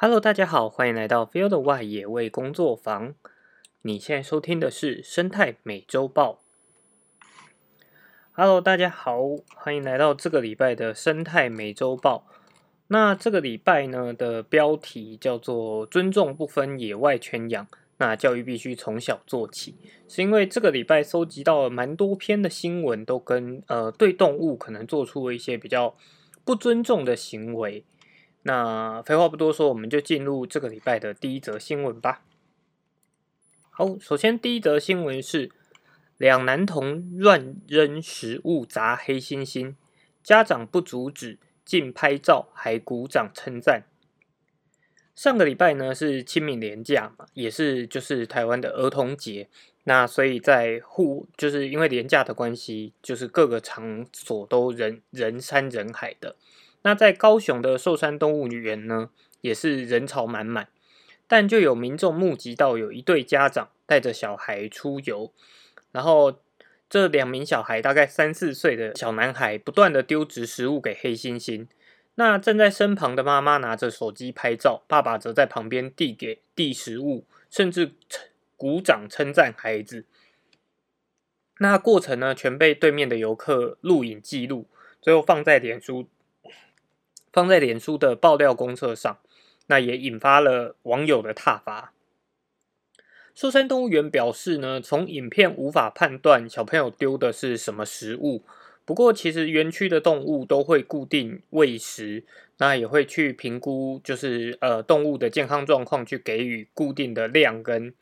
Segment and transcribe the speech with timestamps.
[0.00, 3.16] Hello，大家好，欢迎来到 Field 外野味工作坊。
[3.82, 6.38] 你现在收听的是生态美洲豹。
[8.30, 9.18] Hello，大家好，
[9.56, 12.28] 欢迎来到这个礼拜的生态美洲豹。
[12.86, 17.66] 那这个礼拜呢的标题叫做“尊重不分野外圈养”，
[17.98, 19.74] 那教育必须从小做起，
[20.06, 25.96] 是因为这个礼拜收集到了蛮多篇的新闻，都跟呃对动物可能做出了一些比较
[26.44, 27.84] 不尊重的行为。
[28.42, 32.22] 那废话不多说，我们就进入这个礼拜的第一则新闻吧。
[33.70, 35.50] 好，首先第一则新闻是
[36.16, 39.74] 两男童乱扔食物砸黑猩猩，
[40.22, 43.84] 家长不阻止，竟拍照还鼓掌称赞。
[45.14, 49.48] 上个礼拜呢是清明连假嘛，也是就是台湾的儿童节，
[49.84, 56.36] 那所以在户就是因为连假的关系，就是各个场所都人人山人海的。
[56.88, 59.10] 那在高雄的寿山动物园呢，
[59.42, 60.68] 也是人潮满满，
[61.26, 65.30] 但就有民众目击到有一对家长带着小孩出游，
[65.92, 66.40] 然后
[66.88, 71.66] 这两名小孩大概三四岁的小男孩不断的丢掷食物给黑猩猩，
[72.14, 77.92] 那站在身旁的妈妈拿着手机拍照，爸爸则在旁边递给递食物，甚至
[78.56, 80.06] 鼓掌称赞孩子。
[81.58, 84.64] 那过程呢，全被对面的游客录影记录，
[85.02, 86.08] 最后放在脸书。
[87.38, 89.20] 放在脸书的爆料公测上，
[89.68, 91.92] 那也引发了网友的挞伐。
[93.32, 98.42] 寿山动物园表示呢，从影片无法判断小朋友丢的是什么食物。
[98.84, 102.24] 不过，其实园区的动物都会固定喂食，
[102.56, 107.94] 那也会去评估，就是呃动物的健康状况，去给予固定的量跟。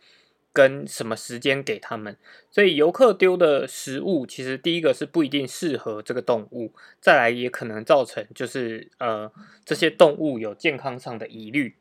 [0.56, 2.16] 跟什么时间给他们？
[2.50, 9.30] 所以游客丢的食物，其实第一个是不一定适合这个动物，再来也可能造成就是呃
[9.66, 11.76] 这些动物有健康上的疑虑。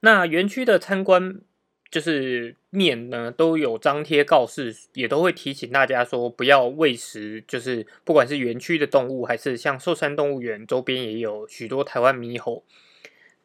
[0.00, 1.42] 那园区的参观
[1.90, 12.64] 就是面呢都有张贴告示，也都会提醒大家说不要喂食，就是不管是园区的动物，还是像寿山动物园周边也有许多台湾猕猴。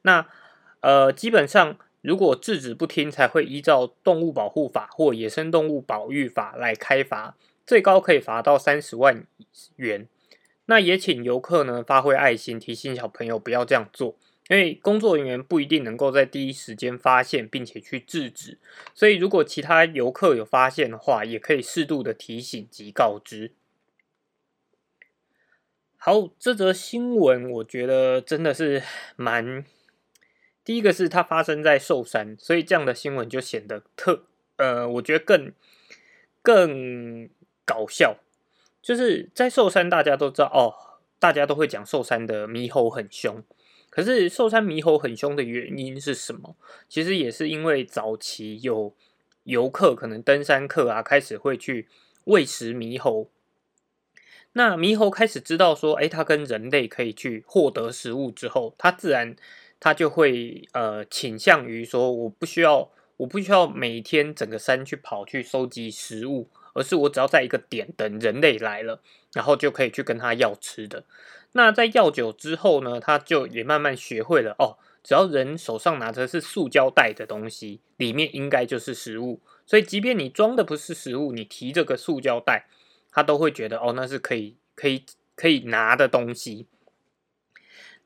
[0.03, 0.25] 那
[0.79, 1.77] 呃基本上。
[2.05, 7.35] 如果制止不听，才会依照动物保护法或野生动物保育法来开罚，
[7.65, 9.25] 最高可以罚到三十万
[9.77, 10.07] 元。
[10.67, 14.15] 那也请游客呢发挥爱心，提醒小朋友不要这样做，
[14.49, 18.59] 因为工作人员不一定能够在第一时间发现并且去制止。
[18.93, 23.51] 所以如果其他游客有发现的话，也可以适度的提醒及告知。
[25.97, 28.83] 好，这则新闻我觉得真的是
[29.15, 29.65] 蛮。
[30.65, 34.23] 第一个是它发生在寿山，所以这样的新闻就显得特
[34.55, 35.53] 呃，我觉得更
[36.41, 37.29] 更
[37.63, 38.17] 搞笑。
[38.81, 40.73] 就是在寿山，大家都知道哦，
[41.19, 43.43] 大家都会讲寿山的猕猴很凶。
[43.91, 46.55] 可是寿山猕猴很凶的原因是什么？
[46.89, 48.95] 其实也是因为早期有
[49.43, 51.87] 游客，可能登山客啊，开始会去
[52.23, 53.29] 喂食猕猴。
[54.53, 59.35] 那猕猴开始知道说，哎，它跟人类可以去获得食物之后，它自然。
[59.79, 69.01] 他就会呃倾向于说，我不需要，我不需要每天整个山去跑去收集食物，而是我只要在一个点等人类来了，
[69.33, 71.05] 然后就可以去跟他要吃的。
[71.51, 79.39] 那在要酒之后呢，他就也慢慢学会了哦，只要人手上拿着是塑胶袋的东西，里面应该就是食物。
[79.65, 82.67] 所以即便你装的不是食物，你提这个塑胶袋，
[83.11, 85.03] 他都会觉得哦，那是可以可以
[85.35, 86.67] 可以拿的东西。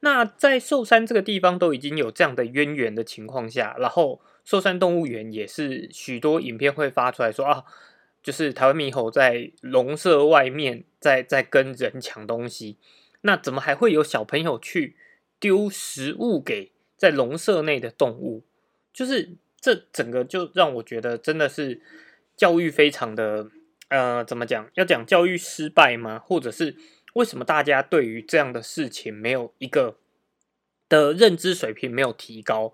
[0.02, 7.66] 那在寿山这个地方都已经有这样的渊源的情况下，然后寿山动物园也是许多影片会发出来说啊，
[8.24, 12.78] 就是台湾猕猴在笼舍外面在在跟人抢东西，
[13.22, 14.96] 那怎么还会有小朋友去
[15.38, 18.46] 丢食物给在笼舍内的动物？
[18.94, 21.82] 就是这整个就让我觉得真的是
[22.38, 23.50] 教育非常的
[23.90, 24.70] 呃，怎么讲？
[24.76, 26.18] 要讲教育失败吗？
[26.20, 26.78] 或者是？
[27.14, 29.98] 为什么大家对于这样的事情没有一个
[30.88, 32.74] 的认知水平没有提高？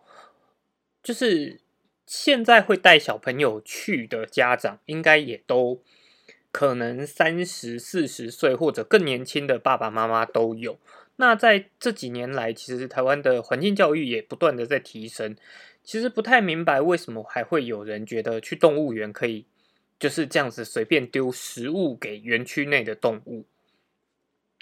[1.01, 1.61] 就是
[2.05, 5.81] 现在会带小朋友去的家长，应该也都
[6.51, 10.77] 可能三十四十岁或者更年轻的爸爸妈妈都有。
[11.17, 15.35] 那在这几年来，其实台湾的环境教育也不断的在提升。
[15.83, 19.45] 其实不太明白为什么还会有人觉得去动物园可以
[19.99, 23.45] 就是这样子随便丢食物给园区内的动物。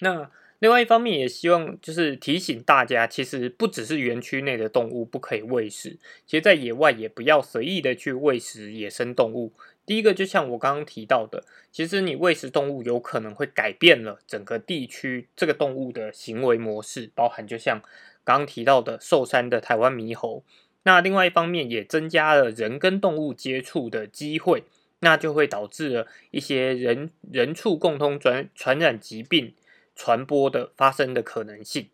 [0.00, 9.52] 那另外一方面也希望就是提醒大家，其实不只是园区内的动物不可以喂食，其实在野外也不要随意的去喂食野生动物。
[9.84, 17.82] 第一个就像我刚刚提到的，其实你喂食动物有可能会改变了整个地区这个动物的行为模式，包含就像
[18.24, 20.42] 刚刚提到的寿山的台湾猕猴。
[20.84, 24.64] 那另外一方面也增加了人跟动物接触的机会，
[25.00, 29.52] 那就会导致了一些人人畜共通传传染疾病
[29.94, 31.88] 传播的发生的可能性。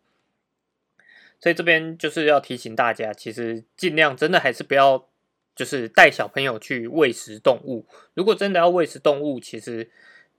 [1.39, 5.07] 所以这边就是要提醒大家，其实尽量真的还是不要，
[5.55, 7.87] 就是带小朋友去喂食动物。
[8.13, 9.89] 如果真的要喂食动物，其实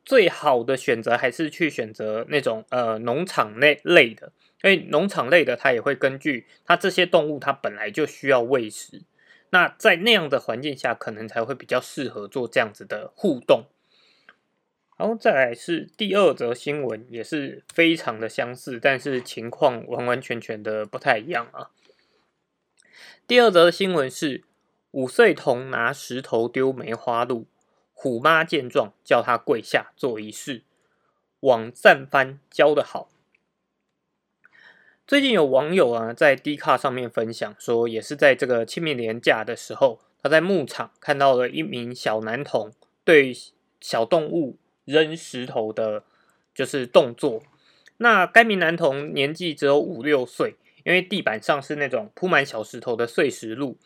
[0.05, 4.33] 最好的选择还是去选择那种呃农场内类的，
[4.63, 9.03] 因为农场类的它也会根据它这些动物它本来就需要喂食，
[9.51, 13.67] 那在那样的环境下，可能才会比较适合做这样子的互动。
[15.03, 21.71] 然后再来是第二则新闻，也是非常的相似，但是情况完完全全的不太一样啊。
[23.27, 24.45] 第二则新闻是
[24.93, 27.47] 五岁童拿石头丢梅花鹿，
[27.93, 30.63] 虎妈见状叫他跪下做仪式，
[31.41, 33.09] 网赞翻教的好。
[35.05, 42.73] 最近有网友啊在 D 卡上面分享说，也是在这个清明年假的时候，他在牧场看到了一名小男童
[43.03, 43.37] 对
[43.81, 44.59] 小动物。
[44.85, 46.05] 扔石头的，
[46.55, 47.43] 就是动作。
[47.99, 53.79] 那该名男童年纪只有五六岁，因为地板上是那种铺满小石头的碎石路，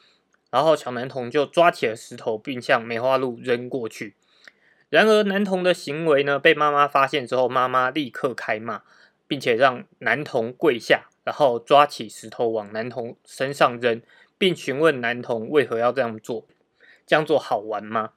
[0.51, 4.15] 然后小男童就抓起了石头，并向梅花鹿扔过去。
[4.89, 8.83] 然而，男童的行为呢，被妈妈发现之后，妈妈立刻开骂，
[9.27, 14.01] 并且让男童跪下，然后抓起石头往男童身上扔，
[14.39, 16.47] 并询问男童为何要这样做，
[17.05, 18.13] 这样做好玩吗？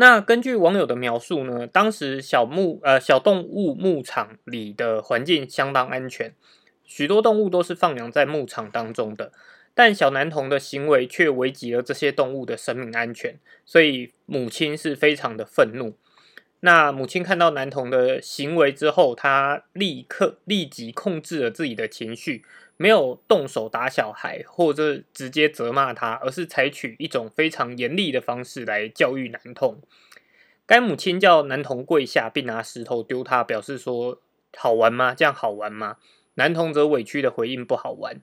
[0.00, 6.34] 那根据网友的描述呢，当时小牧呃小动物牧场里的环境相当安全，
[6.86, 9.30] 许多动物都是放养在牧场当中的，
[9.74, 15.98] 但小男童的行为却危及了这些动物的生命安全，所以母亲是非常的愤怒。
[16.60, 22.42] 那母亲看到男童的行为之后，她立刻立即控制了自己的情绪。
[22.80, 29.82] 没有动手打小孩，或者直接责骂他，而是采取一种非常严厉的方式来教育男童。
[30.64, 34.22] 该母亲叫男童跪下，并拿石头丢他，表示说
[34.56, 35.14] ：“好玩吗？
[35.14, 35.98] 这样好玩吗？”
[36.36, 38.22] 男童则委屈的回应：“不好玩。”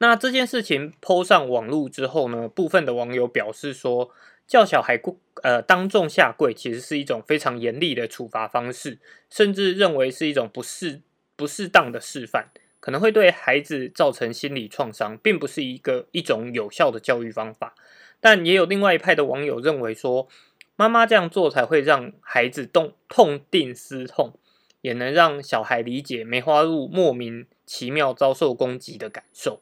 [0.00, 2.48] 那这件事情抛上网络之后呢？
[2.48, 4.10] 部分的网友表示说，
[4.46, 8.98] 叫小孩跪，呃，当众下跪，其实是一种非常严厉的处罚方式，
[9.28, 11.02] 甚至认为是一种不适
[11.36, 12.48] 不适当的示范。
[12.80, 17.74] 可能会对孩子造成心理创伤，并不是一个一种有效的教育方法。
[18.20, 20.28] 但也有另外一派的网友认为说，
[20.76, 24.38] 妈妈这样做才会让孩子痛痛定思痛，
[24.80, 29.60] 也能让小孩理解梅花鹿莫名其妙遭受攻击的感受。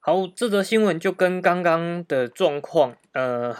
[0.00, 3.54] 好，这则新闻就跟刚刚的状况，呃，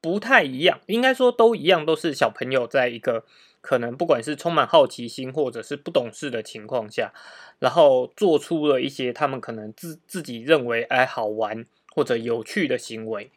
[0.00, 3.24] 不太一样，应该说都一样，都是小朋友在一个。
[3.68, 7.12] 可能不管是充满好奇心，或者是不懂事的情况下，
[7.58, 13.30] 然后做出了一些他们可能自自己认为哎好玩或者有趣的行为。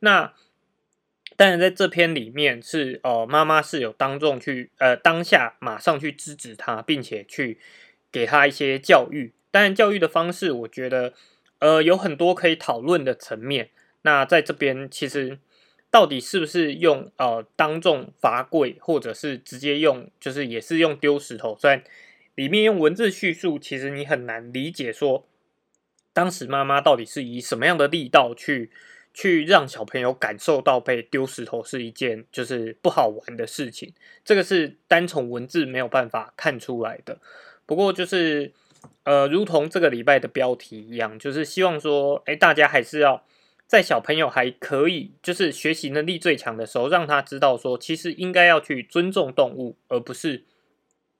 [0.00, 0.34] 那
[1.38, 7.58] 当然在这篇里面是呃妈妈是有当众去呃当下马上去制止他，并且去
[8.12, 9.32] 给他一些教育。
[9.50, 11.14] 当然教育的方式，我觉得
[11.60, 13.70] 呃有很多可以讨论的层面。
[14.02, 15.38] 那在这边其实。
[15.90, 21.56] 到底是不是用呃当众罚跪，或者是直接用，就是也是用丢石头？
[21.58, 21.82] 虽然
[22.34, 25.26] 里面用文字叙述，其实你很难理解说，
[26.12, 28.70] 当时妈妈到底是以什么样的力道去
[29.14, 33.94] 去让小朋友感受到被丢石头是一件就是不好玩的事情。
[34.22, 37.18] 这个是单从文字没有办法看出来的。
[37.64, 38.52] 不过就是
[39.04, 43.24] 呃，如同这个礼拜的标题一样，就是希望说，哎，大家还是要。
[43.68, 50.46] 在小朋友还可以，就是学习能力最强的时候，让他知道说，其实应该要去尊重动物，而不是，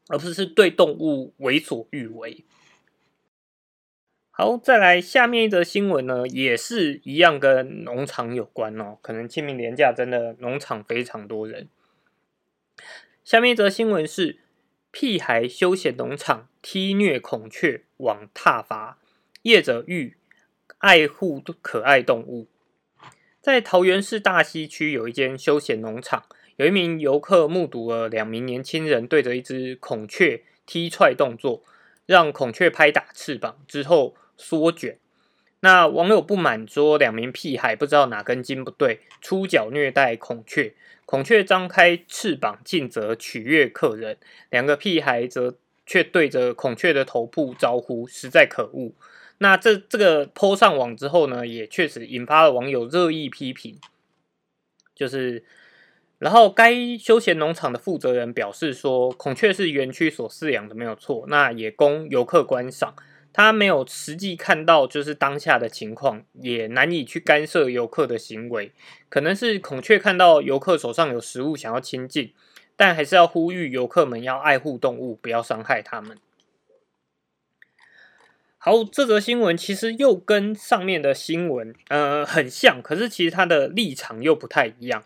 [0.08, 2.46] 而不是对动物为所欲为。
[4.30, 8.96] 好，再来下面一则新闻呢，也是一样跟农场有关哦。
[9.02, 11.68] 可能清明年假真的农场非常多人。
[13.24, 14.38] 下面一则新闻是：
[14.90, 18.98] 屁孩休闲农场踢虐孔雀网踏伐，
[19.42, 20.16] 业者欲。
[20.78, 22.46] 爱护可爱动物，
[23.40, 31.64] 在桃园市大溪区有一间休闲农场，有一名游客目睹了两名年轻人对着一只孔雀踢踹动作，
[32.06, 34.98] 让孔雀拍打翅膀之后缩卷。
[35.60, 44.16] 那网友不满说，两名屁孩不知道哪根筋不对，出脚虐待孔雀，孔雀张开翅膀尽责取悦客人，
[44.50, 48.92] 两个屁孩则却对着孔雀的头部招呼，实在可恶。
[49.38, 53.78] 那这这个泼上网之后呢，也确实引发了网友热议批评，
[54.94, 55.44] 就是
[56.18, 62.94] 然后该休闲农场的负责人表示说，孔雀是园区所饲养的，没有错，那也供游客观赏。
[63.30, 68.72] 他没有实际看到就是当下的情况，也难以去干涉游客的行为。
[69.08, 72.32] 可能是孔雀看到游客手上有食物，想要亲近，
[72.74, 76.18] 但还是要呼吁游客们要爱护动物，不要伤害它们。
[78.68, 85.02] 好，这则新闻其实又跟上面的新闻呃很像，可是其实它的立场又不太一样。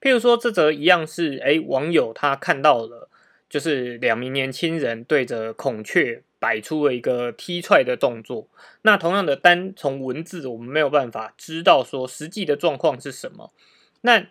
[0.00, 3.10] 譬如说，这则一样是诶网友他看到了，
[3.48, 6.22] 就是两名年轻人对着孔雀。
[6.38, 8.48] 摆出了一个踢踹的动作。
[8.80, 13.52] 那同样的，单从文字我们没有办法知道说实际的状况是什么。
[14.00, 14.26] 那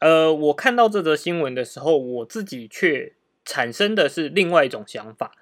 [0.00, 5.32] 呃，我看到这则新闻的时候，我自己却产生的是另外一种想法，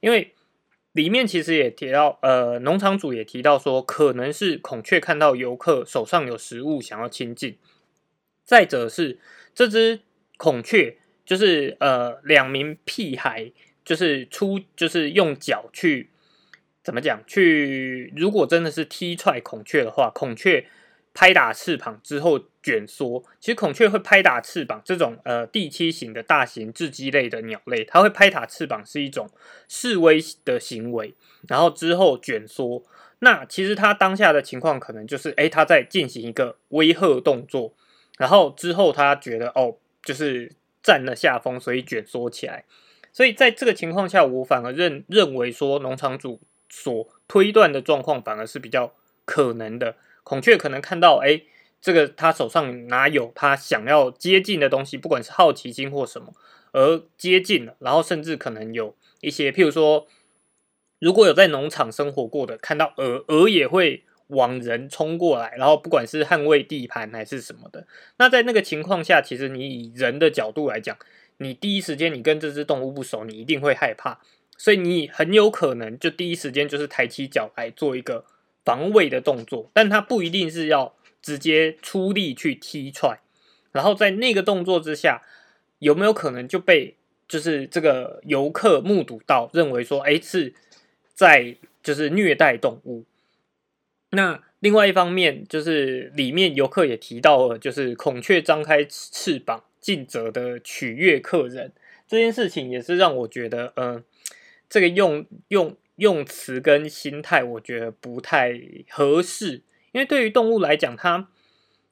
[0.00, 0.34] 因为
[0.98, 7.56] 里面其实也提到，呃，农场主也提到说，可能是孔雀看到游客手上有食物想要亲近。
[8.44, 9.18] 再者是
[9.54, 10.00] 这只
[10.36, 13.52] 孔雀，就是呃两名屁孩。
[13.84, 16.10] 就是出，就是用脚去
[16.82, 17.22] 怎么讲？
[17.26, 20.66] 去如果真的是踢踹孔雀的话，孔雀
[21.14, 23.22] 拍打翅膀之后卷缩。
[23.40, 29.28] 其实孔雀会拍打翅膀，这种呃地栖型的大型雉鸡类的鸟类，它会拍打翅膀是一种
[29.68, 31.14] 示威的行为，
[31.48, 32.84] 然后之后卷缩。
[33.20, 37.74] 那其实它当下的情况可能就是，哎，它在进行一个威吓动作，
[38.16, 42.64] 然后之后它觉得哦，就是占了下风，所以卷缩起来。
[43.12, 49.96] 所以在这个情况下，我反而认认为说，农场主所推断的状况反而是比较可能的。
[50.28, 51.40] 孔雀可能看到，哎，
[51.80, 56.34] 这个他手上哪有他想要接近的东西，不管是好奇心或什么，
[56.72, 60.06] 而接近了，然后甚至可能有一些，譬如说，
[60.98, 67.86] 如果有在农场生活过的，看到鹅，鹅也会往人冲过来，然后不管是捍卫地盘还是什么的。
[68.18, 70.94] 那在那个情况下，其实你以人的角度来讲。
[71.40, 74.18] 你第一时间你跟这只动物不熟，你一定会害怕，
[74.56, 78.24] 所以你很有可能就第一时间就是抬起脚来做一个
[78.68, 83.18] 防卫的动作，但它不一定是要直接出力去踢踹，
[83.72, 85.22] 然后在那个动作之下，
[85.78, 86.96] 有没有可能就被
[87.26, 90.52] 就是这个游客目睹到，认为说，哎，是
[91.14, 93.06] 在就是虐待动物？
[94.10, 99.64] 那另外一方面，就是里面游客也提到了，就是孔雀张开翅膀。
[99.80, 101.72] 尽责的取悦客人
[102.06, 104.02] 这件事情，也是让我觉得，嗯，
[104.68, 109.62] 这个用用用词跟心态，我觉得不太合适。
[109.92, 111.28] 因为对于动物来讲，它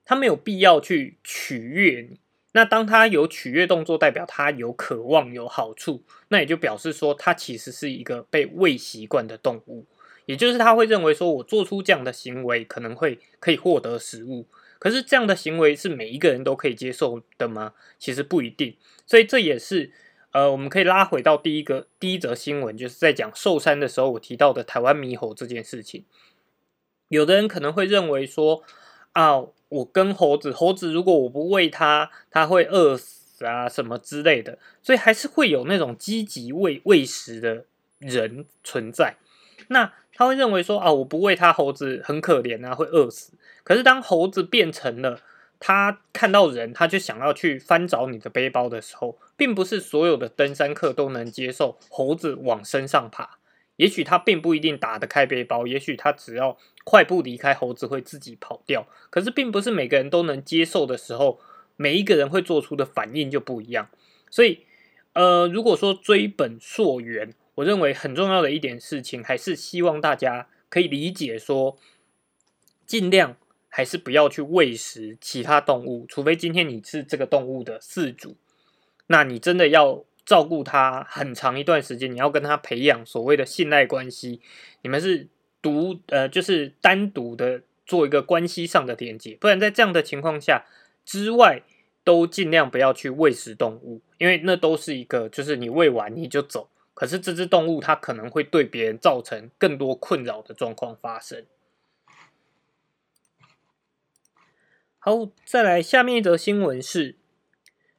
[0.04, 2.18] 它没有必要去取悦你。
[2.52, 9.86] 那当它有取悦动作，代表它有渴望、有好处，那也就表示说，它其实是一个被喂习惯的动物。
[10.24, 14.48] 也就是他会认为说，我做出这样的行为，可能会可以获得食物。
[14.78, 17.74] 可是这样的行为是每一个人都可以接受的吗？
[17.98, 18.76] 其实不一定。
[19.06, 19.92] 所以这也是
[20.36, 26.04] 呃，我们可以拉回到第一个第一则新闻，就是在讲寿山的时候，我提到的台湾猕猴这件事情。
[27.08, 28.62] 有的人可能会认为说
[29.12, 29.38] 啊，
[29.70, 34.58] 我跟猴子，猴子如果我不喂它，它会饿死啊什么之类的。
[34.82, 37.64] 所以还是会有那种积极喂喂食的
[37.98, 39.16] 人存在。
[39.68, 43.32] 那他会认为说啊，我不喂它，猴子很可怜啊，会饿死。
[43.64, 45.18] 可是当猴子变成了
[45.58, 53.38] 他看到人，他就想要去翻找你的背包的时候，并不是所有的登山客都能接受猴子往身上爬。
[53.76, 58.86] 也许他并不一定打得开背包，也许他只要快步离开，猴子会自己跑掉。
[59.10, 61.38] 可是并不是每个人都能接受的时候，
[61.76, 63.90] 每一个人会做出的反应就不一样。
[64.30, 64.60] 所以，
[65.12, 71.76] 呃，如果说追本溯源，我认为很重要的一点事情，还是希望大家可以理解说，
[72.86, 73.36] 尽量。
[73.68, 78.34] 还是不要去喂食其他动物，除非今天你是这个动物的饲主，
[79.08, 84.40] 那你真的要照顾它很长一段时间，你要跟它培养所谓的信赖关系，
[84.82, 85.28] 你们是
[85.62, 90.66] 独呃就是单独的做一个关系上的连接，不然在这样的情况下
[91.04, 91.62] 之外，
[92.02, 101.44] 都尽量不要去喂食动物，因为那都是一个就是你喂完你就走，可是这只动物它可能会对别人造成更多困扰的状况发生。
[104.98, 107.14] 好，再来下面一则新闻是：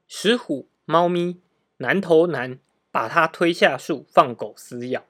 [0.09, 1.41] 石虎猫咪
[1.79, 2.59] 男头男
[2.93, 5.03] 把他推下树放狗撕咬，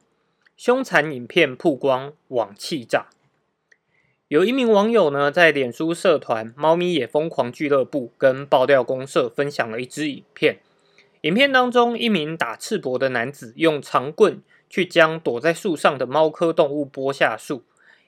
[0.55, 3.09] 凶残影片曝光网气炸。
[4.27, 10.57] 有一名网友呢，在脸书社团“猫咪也疯狂俱乐部”跟爆料公社分享了一支影片。
[11.21, 17.61] 影片当中，一名打赤膊的男子用长棍去将躲在树上的猫科动物拨下树，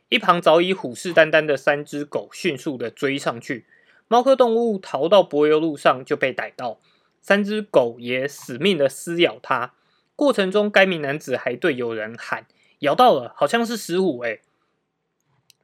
[0.10, 3.68] 一旁早已虎视眈眈的三只狗迅速的追上去。
[4.08, 6.80] 猫科动物逃到柏油路上就被逮到，
[7.22, 9.74] 三只狗也死命的撕咬它。
[10.16, 12.46] 过程中，该名男子还对有人喊
[12.80, 14.40] ：“咬到了，好像是石虎。”哎，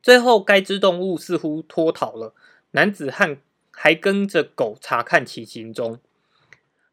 [0.01, 2.33] 最后该只动物似乎脱逃了，
[2.71, 3.38] 男子汉
[3.71, 6.00] 还跟着狗查看其行踪。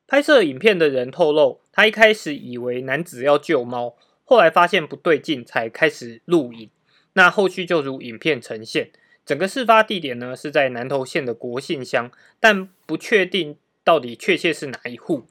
[0.06, 6.68] 拍摄影片的人透露，他一开始以为男子要救猫，后来发现不对劲，才开始录影。
[7.12, 8.90] 那后续就如影片呈现，
[9.24, 15.26] 整个事发地点呢是在南投县的国信乡，但不确定到底确切是哪一户。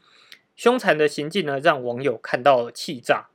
[0.55, 3.29] 凶残的行径呢，让网友看到了气炸。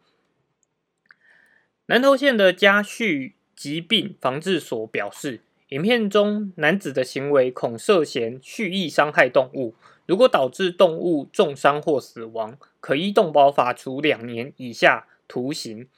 [1.87, 9.75] 南投县的家畜疾病防治所表示，影片中男子的行为恐涉嫌蓄意伤害动物，
[10.07, 15.89] 如果导致动物重伤或死亡，可依动保法处两年以下徒刑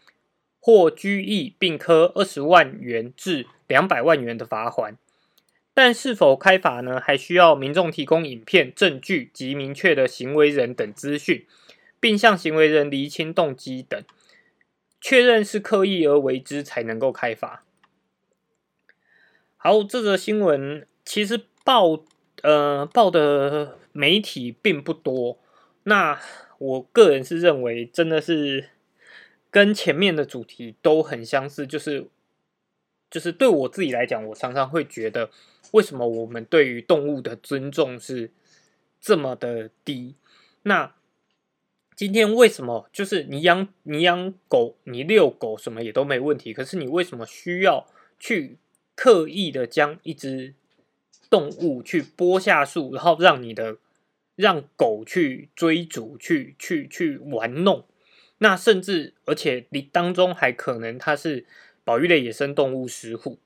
[0.60, 4.96] 或拘役，并科二十万元至两百万元的罚款。
[5.80, 6.98] 但是否开罚呢？
[6.98, 11.46] 还需要民众提供影片证据及明确的行为人等资讯，
[12.00, 14.02] 并向行为人厘清动机等，
[15.00, 17.62] 确认是刻意而为之，才能够开罚。
[19.56, 22.02] 好，这则新闻其实报
[22.42, 25.38] 呃报的媒体并不多，
[25.84, 26.20] 那
[26.58, 28.70] 我个人是认为真的是
[29.48, 32.08] 跟前面的主题都很相似，就是
[33.08, 35.30] 就是对我自己来讲，我常常会觉得。
[35.72, 38.30] 为什么我们对于动物的尊重是
[39.00, 40.14] 这么的低？
[40.62, 40.94] 那
[41.94, 47.86] 今天为什么就是你养你养狗，你遛狗什么也都没问题，可是你为什么需要
[48.18, 48.58] 去
[48.94, 50.54] 刻意的将一只
[51.28, 53.78] 动物去剥下树，然后让你的
[54.36, 57.84] 让狗去追逐、去去去玩弄？
[58.38, 61.44] 那甚至而且你当中还可能它是
[61.84, 63.38] 保育类野生动物食虎。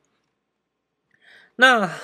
[1.56, 1.98] 那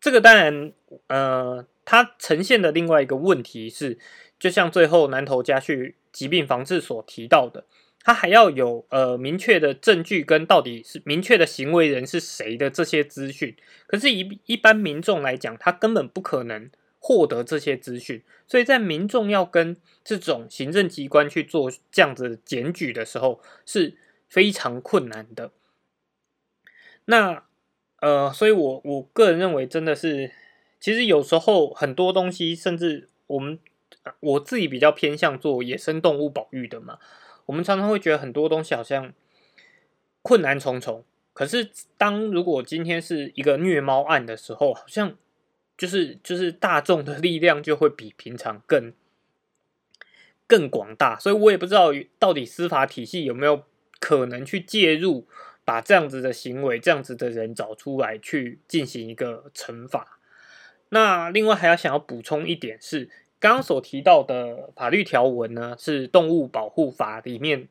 [0.00, 0.72] 这个当然，
[1.06, 3.98] 呃，它呈现的另外一个问题是，
[4.38, 7.64] 就像最后南投家畜疾病防治所提到的，
[8.00, 13.56] 它还要有呃明确的证据跟到底是明确的行为人是谁的这些资讯。
[13.86, 16.68] 可是，一一般民众来讲，他根本不可能
[16.98, 23.96] 获得这些资讯，所以在民众要跟这种行政机关去做这样子检举的时候，是
[24.28, 25.52] 非常困难的。
[27.06, 27.44] 那。
[28.04, 30.30] 呃，所以，我我个人认为，真的是，
[30.78, 33.58] 其实有时候很多东西，甚至我们
[34.20, 36.98] 我自己比较偏向做野生动物保育的嘛，
[37.46, 39.10] 我们常常会觉得很多东西好像
[40.20, 41.02] 困难重重。
[41.32, 45.16] 可是，当如果今天是一个虐猫案的时候，好像
[45.78, 48.92] 就是就是大众的力量就会比平常更
[50.46, 51.18] 更广大。
[51.18, 53.62] 所以我也不知道到底司法体系有没有
[53.98, 55.26] 可能去介入。
[55.64, 60.18] 把这样子的行为、这样子的人找出来，去进行一个惩罚。
[60.90, 63.08] 那另外还要想要补充一点是，
[63.40, 67.68] 刚刚所提到的法律条文呢，是动物保护法里面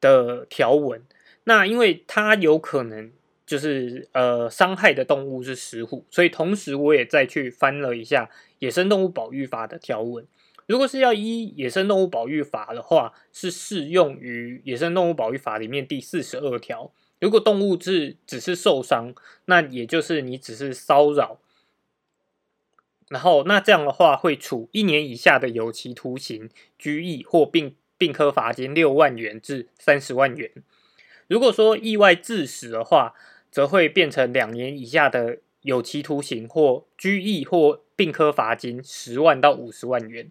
[0.00, 1.02] 的条文。
[1.44, 3.10] 那因为它有可能
[3.44, 10.26] 就是呃伤害的动物是石虎，所以同时我也再去翻了一下野生动物保育法的条文。
[10.66, 16.92] 如果是要依野生动物保育法的话，是适用于野生动物保育法里面第四十二条。
[17.20, 19.14] 如果动物是只是受伤，
[19.46, 21.38] 那也就是你只是骚扰，
[23.08, 30.50] 然后那这样的话会处一年以下的有期徒刑、拘役或并并科罚金六万元至三十万元。
[31.26, 33.14] 如果说意外致死的话，
[33.50, 40.30] 则会变成两年以下的有期徒刑或拘役或并科罚金十万到五十万元。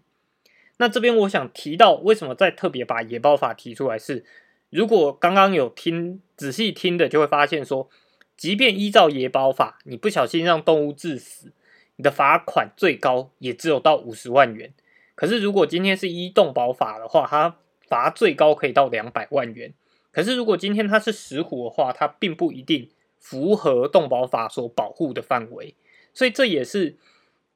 [0.78, 4.24] 那这边我想提到，为什么再特别把野包法提出来是？
[4.70, 7.90] 如果刚刚有听仔细听的，就会发现说，
[8.36, 11.52] 即便依照野保法，你不小心让动物致死，
[11.96, 14.72] 你的罚款最高也只有到五十万元。
[15.16, 17.56] 可是如果今天是依动保法的话，它
[17.88, 19.74] 罚最高可以到两百万元。
[20.12, 25.74] 可是如果今天它是石虎的话，它并不一定符合动保法所保护的范围。
[26.14, 26.96] 所以这也是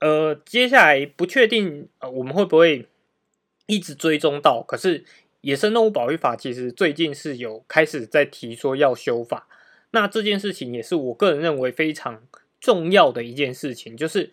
[0.01, 2.89] 呃，接下来不确定呃，我们会不会
[3.67, 4.61] 一直追踪到？
[4.61, 5.05] 可是。
[5.43, 9.49] 野生动物保育法其实最近是有开始在提说要修法，
[9.91, 12.23] 那这件事情也是我个人认为非常
[12.61, 14.31] 重要的一件事情，就是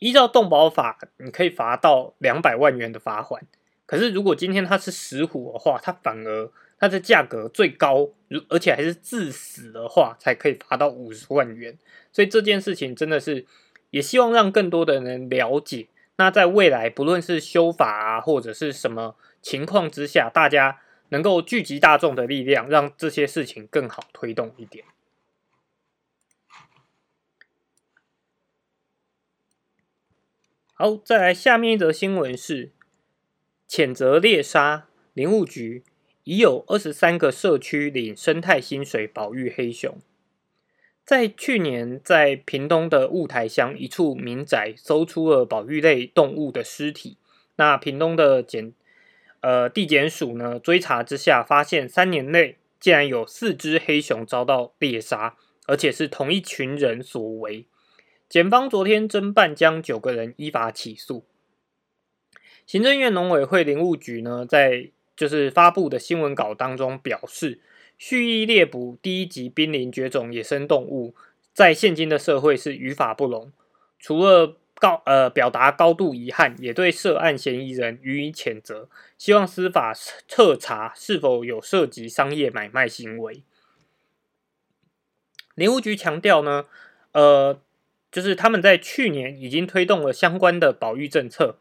[0.00, 3.40] 依照动保法，你可以罚到两百万元的罚款。
[3.86, 8.08] 可是如果今天它是石虎的话，它反而它的价格最高，
[8.48, 11.78] 而且还是致死的话，才可以罚到五十万元。
[12.12, 13.46] 所以这件事情真的是
[13.90, 15.86] 也希望让更多的人了解。
[16.16, 19.14] 那在未来，不论是修法啊，或者是什么。
[19.42, 24.84] 情况之下，大家能够聚集大众的力量，让这些事情更好推动一点。
[30.74, 32.72] 好，再来下面一则新闻是
[33.68, 35.84] 谴责猎杀，林务局
[36.24, 39.98] 已有二十三个社区领生态薪水保育黑熊。
[41.04, 47.18] 在去年，在屏东的雾台乡一处民宅搜出了保育类动物的尸体。
[47.56, 48.72] 那屏东的检
[49.40, 57.66] 呃地检署呢追查之下，发现三年内竟然有四只黑熊遭到猎杀，而且是同一群人所为。
[58.28, 61.24] 检方昨天侦办，将九个人依法起诉。
[62.64, 67.60] 行政院农委会林务局呢，在就是发布的新闻稿当中表示，
[67.98, 71.16] 蓄意猎捕第一级濒临绝种野生动物，
[71.52, 73.52] 在现今的社会是于法不容。
[73.98, 78.88] 除了高呃表达高度遗憾，也对涉案嫌疑人予以谴责，
[79.18, 79.94] 希望司法
[80.26, 83.42] 彻查是否有涉及商业买卖行为。
[85.54, 86.64] 林务局强调呢，
[87.12, 87.60] 呃。
[88.12, 91.60] 就是他们在去年已经推动了相关的保育政策，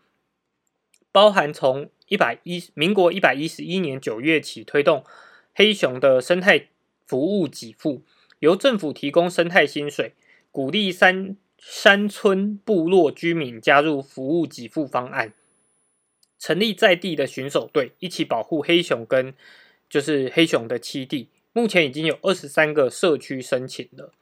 [1.11, 5.05] 包含从一百一民国一百一十一年九月起推动
[5.53, 6.69] 黑熊的生态
[7.05, 8.01] 服务给付，
[8.39, 10.15] 由政府提供生态薪水，
[10.49, 15.33] 鼓励山山村部落居民加入服务给付方案，
[16.39, 19.33] 成立在地的巡守队，一起保护黑熊跟
[19.89, 21.29] 就是黑熊的栖地。
[21.51, 24.13] 目前已经有二十三个社区申请了。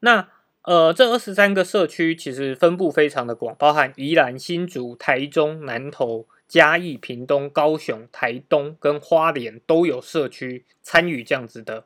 [0.00, 0.30] 那
[0.62, 11.84] 呃，这二十三个社区其实分布非常的广，包含宜兰、新竹、台中、南投、嘉义、屏东、高雄、台东跟花莲都有社区参与这样子的，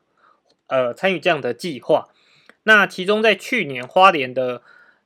[0.67, 2.09] 呃，参与这样的计划。
[2.65, 4.63] 那其中在去年花莲的，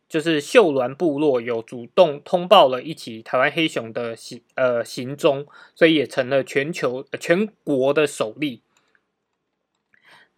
[0.08, 8.62] 就是秀峦部落有主动通报了一起台湾黑熊的行呃行踪，所以也成了全球全国的首例。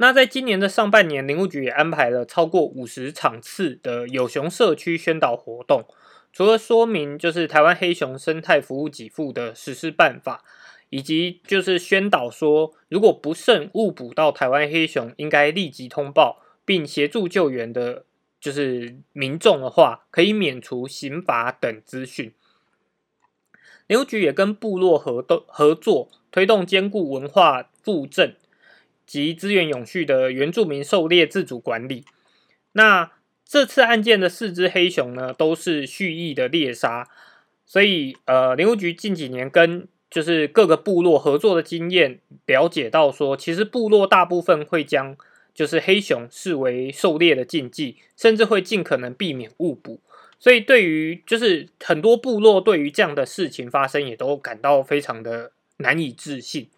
[0.01, 5.85] 那在今年的上半年，林务局也安排了超过五十场次的有熊社区宣导活动，
[6.33, 10.45] 除了说明就是台湾黑熊生态服务给付的实施办法，
[10.91, 18.05] 以及就是宣导说，如果不慎误捕到台湾黑熊，应该立即通报并协助救援的，
[18.39, 22.35] 就是民众的话，可以免除刑罚等资讯。
[23.87, 28.37] 林务局也跟部落合动合作，推动兼顾文化复振。
[29.07, 32.05] 及资源永续的原住民狩猎自主管理。
[32.73, 37.09] 那这次案件的四只黑熊呢，都是蓄意的猎杀。
[37.65, 45.17] 所以，呃，林务局近几年跟就是各个部落合作的经验，了解到说，其实部落大部分会将
[45.59, 50.01] 就是黑熊视为狩猎的禁忌，甚至会尽可能避免误捕。
[50.39, 56.69] 所以，对于就是很多部落对于这样的事情发生，也都感到非常的难以置信。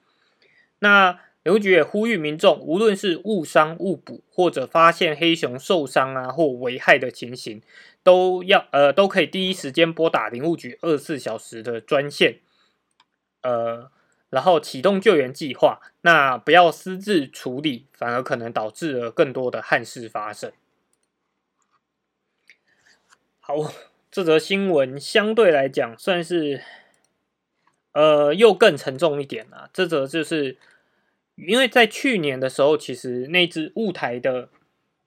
[0.78, 1.20] 那。
[1.44, 7.62] 邮局也呼吁民众，无论是误伤、误捕，或者发现黑熊受伤啊或危害的情形，
[8.02, 12.40] 都要呃都可以第一时间拨打林务局二十四小时的专线，
[13.42, 13.90] 呃，
[14.30, 15.80] 然后启动救援计划。
[16.00, 20.50] 那不要私自处理，反而可能导致了更多的憾事发生。
[23.40, 23.54] 好，
[24.10, 26.62] 这则新闻相对来讲算是
[27.92, 29.68] 呃又更沉重一点了。
[29.72, 30.56] 这则就是。
[31.36, 34.50] 因为在去年的时候，其实那只雾台的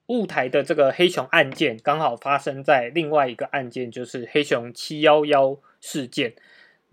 [0.06, 6.34] 雾台的这个黑熊案件，刚好发生在另外一个案件，就是黑熊七幺幺事件。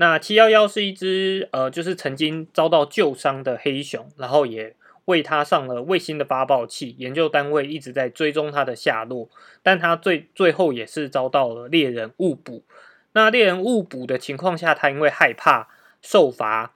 [0.01, 9.29] 那七幺幺是一只呃，就是曾经遭到旧伤的黑熊，然后也为它上了卫星的发报器，研究单位一直在追踪它的下落，
[9.61, 12.63] 但它最最后也是遭到了猎人误捕。
[13.11, 15.67] 那猎人误捕的情况下，它因为害怕
[16.01, 16.73] 受罚。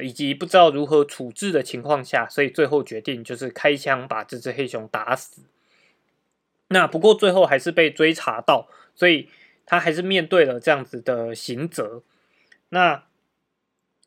[0.00, 5.42] 以及不知道如何处置的情况下，所以最后决定就是开枪把这只黑熊打死。
[6.66, 9.28] 那不过最后还是被追查到，所以
[9.64, 12.02] 他还是面对了这样子的刑责。
[12.74, 13.04] 那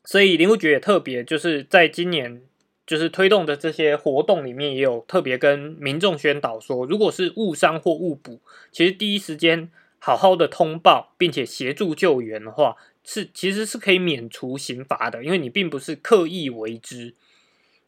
[0.04, 2.42] 所以林务局也特别就是在今年
[2.86, 12.76] 就是推动的这些活动里面，也有特别跟民众宣导说，如果是误伤或误捕，其实第一时间好好的通报，并且协助救援的话。
[13.10, 17.14] 是，其实是可以免除刑罚的，因为你并不是刻意为之。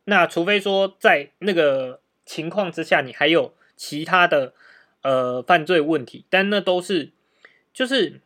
[0.04, 4.54] 那除非说在那个情况之下，你还有其他的
[5.02, 7.10] 呃犯罪问题，但那都是
[7.74, 8.22] 就是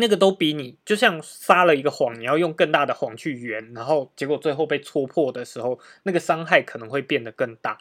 [0.00, 7.78] 那个都比你就像撒了一个谎，你要用更大的谎去圆，然后结果最后被戳破的时候，那个伤害可能会变得更大。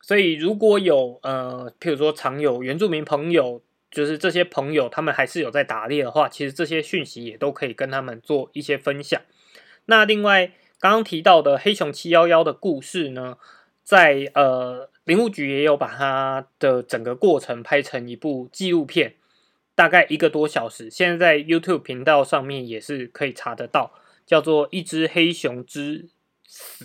[0.00, 3.62] 所以如果有呃，譬如说常有原住民朋友。
[3.94, 9.20] 就是这些朋友，他们还是有在打猎的话，其实这些讯息也都可以跟他们做一些分享。
[9.84, 10.46] 那另外
[10.80, 13.36] 刚刚提到的黑熊七幺幺的故事呢，
[13.84, 19.16] 在呃林务局也有把它的整个过程拍成一部纪录片。
[19.74, 23.94] 大概一个多小时，现在在 YouTube 频道上面也是可以查得到，
[24.26, 26.08] 叫做《一只黑熊之
[26.46, 26.84] 死》。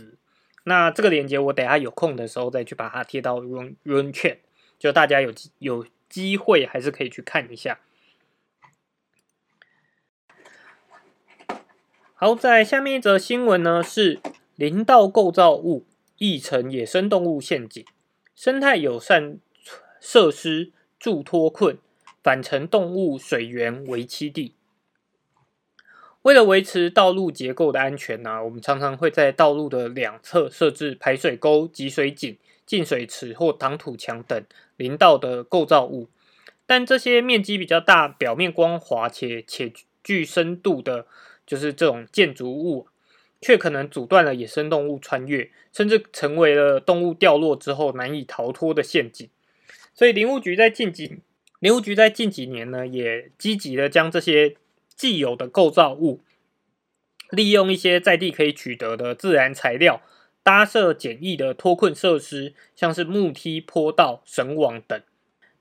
[0.64, 4.38] 那这个链接我等下有空的时候再去把它贴到 Run Run Chat，
[4.80, 7.80] 就大家有有机会还是可以去看一下。
[12.14, 14.20] 好，在下面一则新闻呢是
[14.56, 15.86] 林道构造物
[16.18, 17.86] 易成野生动物陷阱，
[18.34, 19.40] 生态友善
[20.00, 21.78] 设施助脱困。
[22.28, 24.54] 反成动物水源为栖地。
[26.24, 34.44] 为了维持道路结构的安全呢，我们常常会在道路的两侧设置排水沟、集水井、进水池或挡土墙等
[34.76, 36.10] 林道的构造物。
[36.66, 39.72] 但这些面积比较大、表面光滑且且
[40.04, 41.08] 具深度的，
[41.46, 42.88] 就是这种建筑物，
[43.40, 49.30] 却可能阻断了野生动物穿越，甚至成为了动物掉落之后难以逃脱的陷阱。
[49.94, 51.20] 所以林务局在近几
[51.60, 54.56] 林务局在近几年呢，也积极的将这些
[54.96, 56.22] 既有的构造物，
[57.32, 60.02] 利用一些在地可以取得的自然材料，
[60.44, 65.02] 搭设简易的脱困设施，像是木梯、坡道、绳网等。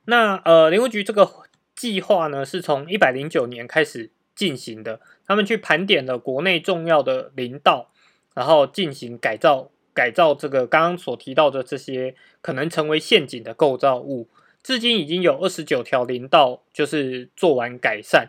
[0.04, 1.28] 那呃，林务局这个
[1.74, 5.00] 计划呢，是从一百零九年开始进行的。
[5.26, 7.90] 他们去盘点了国内重要的林道，
[8.34, 14.28] 然后进行改造，改造这个刚刚所提到的这些可能成为陷阱的构造物。
[14.66, 18.28] 至今已经有二十九条林道，就是做完改善，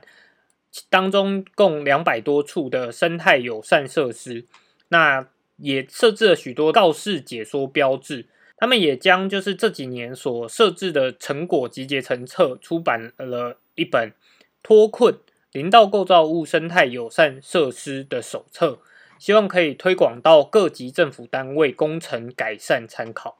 [0.87, 4.45] 当中共两百多处的生态友善设施，
[4.89, 8.27] 那也设置了许多告示解说标志。
[8.55, 14.13] 他们也将就是这几年所设置的成果集结成册，出版了一本
[14.61, 15.17] 脱困
[15.51, 18.77] 林道构造物生态友善设施的手册，
[19.17, 23.39] 希望可以推广到各级政府单位工程改善参考。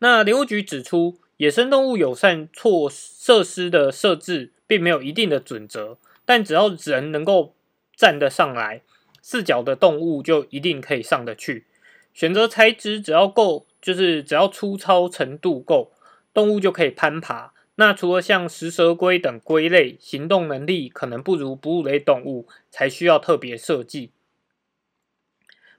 [0.00, 7.54] 那林务局指出，野生动物友善措设施的设置并没有一定的准则，但只要人能够
[7.96, 8.82] 站得上来，
[9.20, 11.66] 四脚的动物就一定可以上得去。
[12.14, 15.92] 选择材质只要够，就是只要粗糙程度够，
[16.32, 17.52] 动物就可以攀爬。
[17.76, 24.10] 那除了像食蛇龟等龟类行动能力可能不如哺乳类动物，才需要特别设计。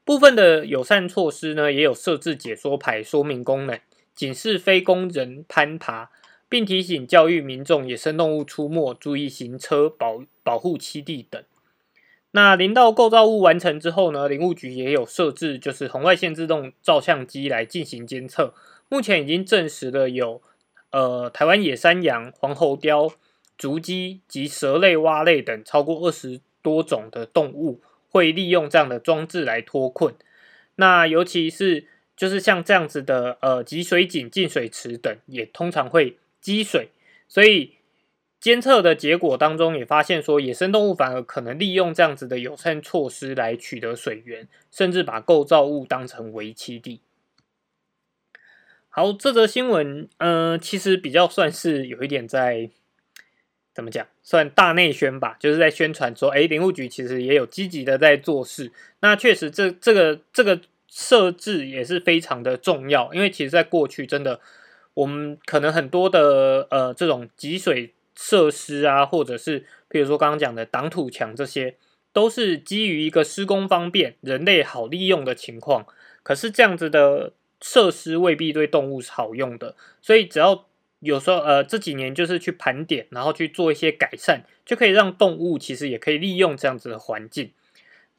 [0.06, 3.80] 部分的友善措施呢，也有设置解说牌说明功能。
[4.20, 6.10] 警示非工人攀爬，
[6.50, 11.42] 并提醒教育民众野生动物出没注意行车、保保护栖地等。
[12.32, 14.28] 那林道构造物完成之后呢？
[14.28, 18.54] 林务局也有设置，就是红外线自动照相机来进行监测。
[18.90, 20.42] 目前已经证实了有
[20.92, 23.14] 呃台湾野山羊、黄喉貂、
[23.58, 27.80] 竹鸡及蛇类、蛙类等超过二十多种的动物
[28.10, 30.14] 会利用这样的装置来脱困。
[30.76, 31.88] 那尤其是
[32.20, 36.90] 就是像这样子的，呃，集水井、进水池等也通常会积水，
[37.30, 37.76] 所以
[38.42, 47.00] 监测的结果当中也发现说，野生动物反而可能利用这样子的友善措施来取得水源，甚至把构造物当成为栖地。
[48.90, 52.70] 好，这则新闻，嗯，其实比较算是有一点在
[53.74, 58.74] 怎么讲，算大内宣吧，就是在宣传说，哎，林务局其实也有积极的在做事。
[59.00, 60.60] 那确实，这这个这个。
[60.90, 64.40] 设置也是非常的重要，因为其实，在过去真的，
[64.96, 71.76] 我们可能很多的呃这种集水设施啊，或者是比如说刚刚讲的挡土墙，这些
[72.12, 75.86] 都是基于一个施工方便、人类好利用的情况。
[76.24, 80.66] 可是这样子的设施未必对动物是好用的，所以只要
[81.00, 87.52] 有时候呃这几年就是去盘点，然后去做一些改善，就可以让动物其实也可以利用这样子的环境。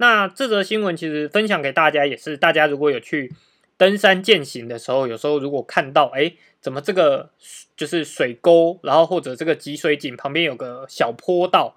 [0.01, 3.31] 那这则新闻其实分享给大家，也是大家如果有去
[3.77, 7.29] 登山践行的时候，有时候如果看到，哎，怎么这个
[7.77, 11.77] 就是水沟，然后或者这个集水井旁边有个小坡道，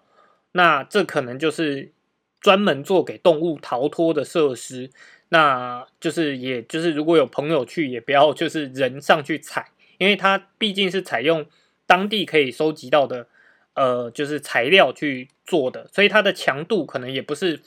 [0.54, 1.92] 那这可能就是
[2.40, 4.90] 专门做给动物逃脱的设施。
[5.28, 11.46] 那就是也就是如果有朋友去，也不要就是人上去踩，因为它毕竟是采用
[11.86, 13.28] 当地可以收集到的，
[13.74, 17.60] 呃，就是材料去做的，所以它的强度可能也不是。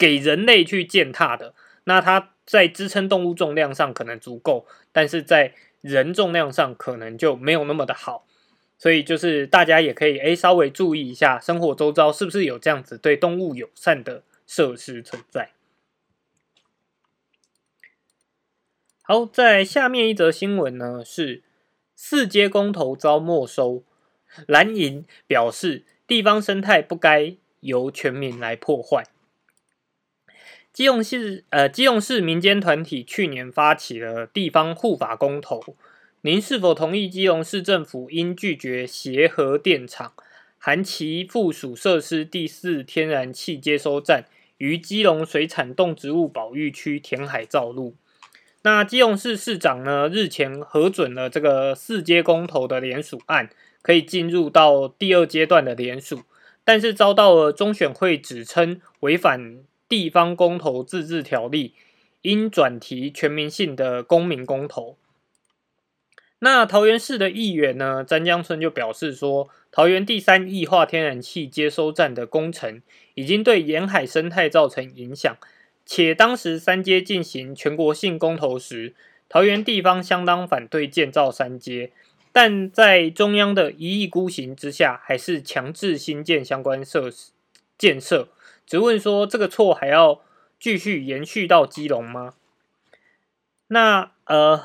[0.00, 8.26] 给人类去践踏的，那它在支撑动物重量上可能足够，但是在人重量上可能就没有那么的好，
[8.78, 15.50] 所以就是大家也可以诶稍微注意一下，生活周遭是不是有这样子对动物友善的设施存在。
[19.02, 21.42] 好，在下面一则新闻呢是
[21.94, 23.84] 四阶公投遭没收，
[24.46, 29.04] 蓝营表示地方生态不该由全民来破坏。
[30.72, 35.76] 基隆市呃，基隆市民间团体去年发起了地方护法公投，
[36.20, 40.12] 您是否同意基隆市政府应拒绝协和电厂
[40.58, 44.26] 含其附属设施第四天然气接收站
[44.58, 47.96] 于基隆水产动植物保育区填海造陆？
[48.62, 53.50] 那基隆市市长呢日前核准了这个四阶公投的联署案，
[53.82, 56.22] 可以进入到第二阶段的联署，
[56.62, 61.74] 但是遭到了中选会指称违反地方公投自治条例，
[62.22, 64.96] 应转提全民性的公民公投。
[66.38, 72.80] 那桃园市的议员呢，詹江村就表示说，桃园第三液化天然气接收站的工程
[73.14, 75.36] 已经对沿海生态造成影响。
[75.84, 78.94] 且当时三阶进行全国性公投时，
[79.28, 81.90] 桃园地方相当反对建造三阶，
[82.30, 87.32] 但在中央的一意孤行之下，还是强制新建相关设施
[87.76, 88.28] 建设。
[88.70, 90.20] 只问说这个错还要
[90.60, 92.34] 继续延续到基隆吗？
[93.66, 94.62] 那呃，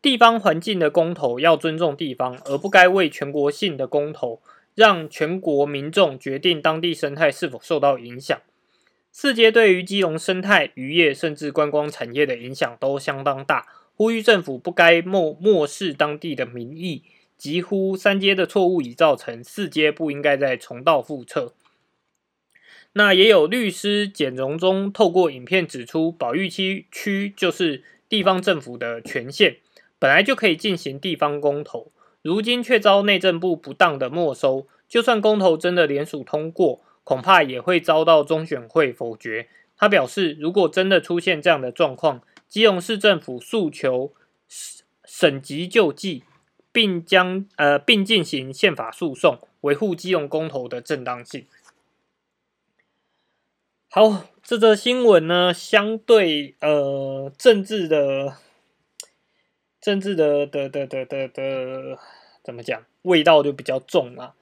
[0.00, 4.40] 地方环境的公投要尊重地方，而不该为全国性的公投
[4.76, 8.40] 让全国民众决定当地生态是否受到影响。
[9.10, 17.02] 四阶对于基隆生态、渔业甚至观光产业的影响都相当大，呼吁政府不该漠漠视当地的民意，
[17.36, 21.52] 疾呼三阶的错误已造成，四阶不应该再重蹈覆辙。
[22.94, 29.58] 那也有律师简荣中透过影片指出，保育区区就是地方政府的权限，
[29.98, 36.80] 本来就可以进行地方公投，如今却遭内政部不当的没收，就算公投真的联署通过。
[37.06, 39.46] 恐怕也会遭到中选会否决。
[39.76, 44.14] 他表示，如果真的出现这样的状况，基隆市政府诉求
[45.04, 46.24] 省级救济，
[46.72, 51.44] 并将呃并进行宪法诉讼，维护基隆公投的正当性。
[53.96, 58.34] 好，这则新闻呢，相对呃政治的
[59.80, 61.96] 政治的的的的的的
[62.42, 64.34] 怎么讲，味道就比较重啊。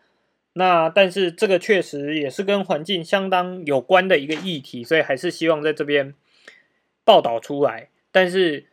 [0.54, 6.14] 那但是这个确实也是跟环境相当有关的一个议题，所以还是希望在这边
[7.04, 7.90] 报道出来。
[8.10, 8.64] 但是，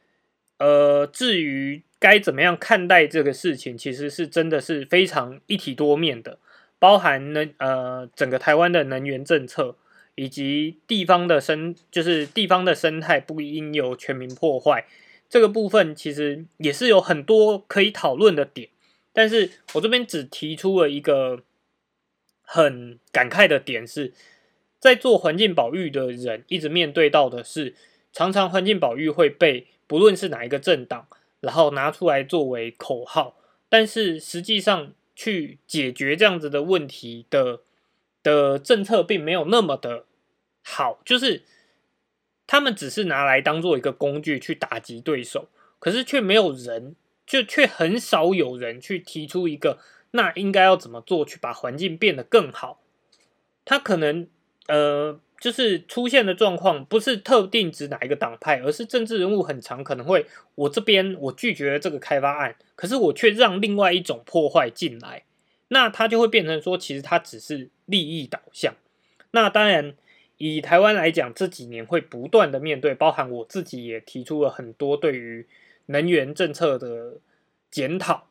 [0.59, 6.39] 呃，至于该怎么样看待这个事情，其实是真的是非常一体多面的，
[6.79, 9.75] 包含能呃整个台湾的能源政策，
[10.19, 14.85] 以及地方的生就是地方的生态不应由全民破坏
[15.29, 18.69] 这个部分，其实也是有很多可以讨论的点。
[19.13, 21.43] 但是我这边只提出了一个。
[22.51, 24.11] 很感慨的点是，
[24.79, 27.75] 在做环境保育的人一直面对到的是，
[28.11, 31.05] 常常环境保育会被不论是哪一个政党，
[31.41, 33.37] 然后拿出来作为口号，
[33.69, 37.61] 但是实际上去解决这样子的问题的
[38.23, 40.05] 的政策并没有那么的
[40.63, 41.43] 好，就是
[42.47, 46.95] 他们只是拿来当做一个工具去打击对手，可是却没有人，
[47.25, 49.79] 就却很少有人去提出一个。
[50.11, 52.81] 那应该要怎么做去把环境变得更好？
[53.63, 54.27] 他可能
[54.67, 65.25] 呃，就是出现的状况不是特定指哪一个党派，而是政治人物很长可能会，我这边我拒绝了这个开发案，可是我却让另外一种破坏进来，
[65.67, 68.73] 那它就会变成说，其实它只是利益导向。
[69.29, 69.93] 那当然，
[70.39, 75.47] 以台湾来讲，这几年会不断的面对，包含我自己也提出了很多对于
[75.85, 77.19] 能源政策的
[77.69, 78.27] 检讨，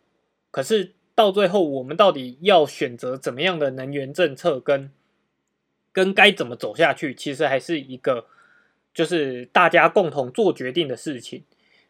[0.50, 0.94] 可是。
[1.18, 4.92] 到最后，我们到底要选择怎么样的能源政策，跟
[5.90, 8.26] 跟该怎么走下去，其实还是一个
[8.94, 11.42] 就是大家共同做决定的事情。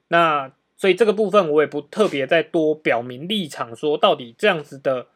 [0.09, 5.09] 那所以这个部分我也不特别再多表明立场，说到底这样子的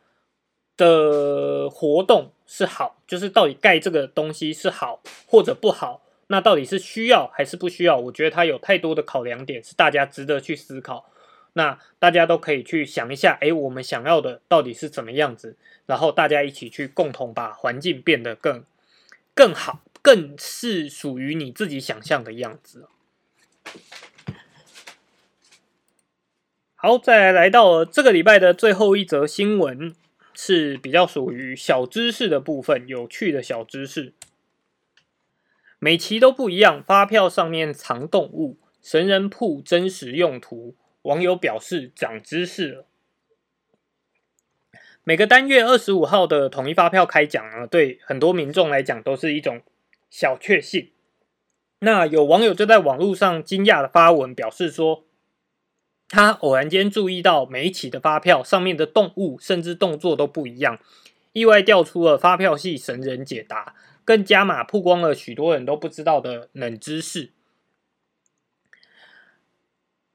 [0.76, 7.96] 的活动是好，就是到底盖这个东西是好或者不好，那到底是需要还是不需要？
[7.96, 11.10] 我觉得它有太多的考量点，是大家值得去思考。
[11.54, 15.56] 那大家都可以去想一下，哎，我们想要的到底是怎么样子？
[15.86, 18.62] 然后大家一起去共同把环境变得更
[19.34, 22.86] 更好，更是属于你自己想象的样子。
[26.74, 29.94] 好，再来来到这个礼拜的最后一则新闻，
[30.44, 34.12] 是比较属于小知识的部分，有趣的小知识。
[35.78, 40.74] 每期都不一样，发票上面藏动物，神人铺真实用途。
[41.02, 42.86] 网友表示长知识了。
[45.04, 49.62] 每个单月二十五号的统一发票开奖呢，对很多民众来讲都是一种
[50.10, 50.90] 小确幸。
[51.78, 55.04] 那有网友就在网络上惊讶的发文表示说，
[56.12, 60.78] 他偶然间注意到每一期的发票上面的动物甚至动作都不一样，
[61.32, 67.30] 意外调出了发票系神人解答，更加码曝光了许多人都不知道的冷知识。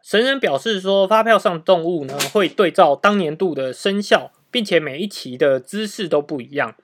[0.04, 6.76] 神人表示说，发票上动物呢会对照当年度的生肖，并且每一期的姿势都不一样。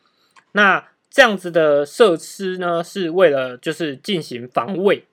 [0.54, 5.06] 那这样子的设施呢，是为了就是进行防卫。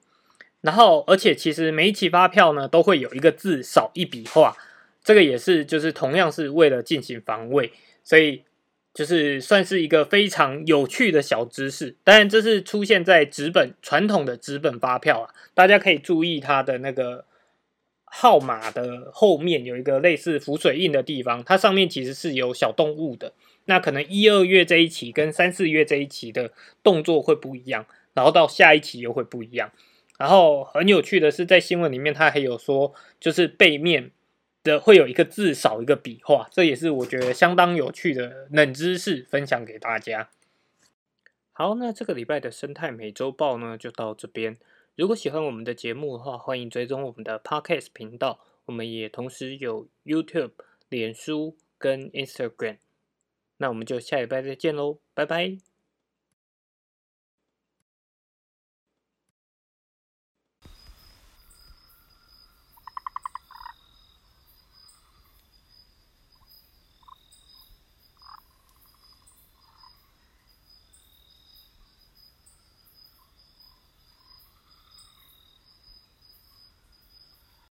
[0.61, 4.55] 然后，而且其实每一期发票呢都会有一个字少一笔画，
[5.03, 7.71] 这个也是就是同样是为了进行防卫，
[8.03, 8.43] 所以
[8.93, 11.95] 就是算是一个非常有趣的小知识。
[12.03, 17.25] 当然，这是出现在纸本传统的纸本发票啊，大家可以注意它的那个。
[18.13, 23.31] 号码的后面有一个类似浮水印的地方，它上面其实是有小动物的。
[23.67, 26.51] 那可能一二月这一期跟三四月这一期的
[26.83, 29.71] 动作会不一样，然后到下一期又会不一样。
[30.21, 34.11] 然后很有趣的是，在新闻里面它还有说，就是背面
[34.61, 40.29] 的会有一个字少一个笔画，这也是我觉得相当有趣的冷知识，分享给大家。
[41.51, 44.57] 好，那这个礼拜的生态美洲报呢，就到这边。
[44.95, 48.41] 如果喜欢我们的节目的话，欢迎追踪我们的 Podcast 频道。
[48.65, 50.51] 我们也同时有 YouTube、
[50.87, 52.77] 脸书跟 Instagram。
[53.57, 55.70] 那我们就下礼拜再见喽，拜拜。